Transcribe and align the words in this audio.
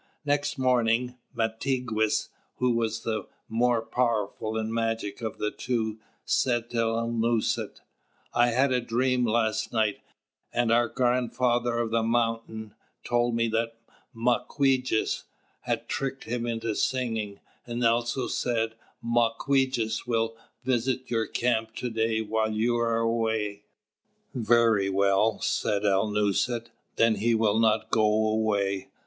Next 0.25 0.57
morning 0.57 1.19
Mātigwess, 1.37 2.29
who 2.55 2.71
was 2.71 3.01
the 3.03 3.27
more 3.47 3.83
powerful 3.85 4.57
in 4.57 4.73
magic 4.73 5.21
of 5.21 5.37
the 5.37 5.51
two, 5.51 5.99
said 6.25 6.71
to 6.71 6.77
Alnūset: 6.77 7.81
"I 8.33 8.47
had 8.47 8.71
a 8.71 8.81
dream 8.81 9.27
last 9.27 9.71
night, 9.71 9.99
and 10.51 10.71
our 10.71 10.87
Grandfather 10.87 11.77
of 11.77 11.91
the 11.91 12.01
Mountain 12.01 12.73
told 13.03 13.35
me 13.35 13.47
that 13.49 13.77
Mawquejess 14.11 15.25
had 15.65 15.87
tricked 15.87 16.23
him 16.23 16.47
into 16.47 16.73
singing, 16.73 17.39
and 17.67 17.85
also 17.85 18.25
said: 18.25 18.73
'Mawquejess 19.03 20.07
will 20.07 20.35
visit 20.63 21.11
your 21.11 21.27
camp 21.27 21.75
to 21.75 21.91
day 21.91 22.21
while 22.21 22.51
you 22.51 22.75
are 22.75 22.97
away!'" 22.97 23.65
"Very 24.33 24.89
well," 24.89 25.39
said 25.41 25.83
Alnūset, 25.83 26.69
"then 26.95 27.13
he 27.17 27.35
will 27.35 27.59
not 27.59 27.91
go 27.91 28.27
away. 28.29 28.87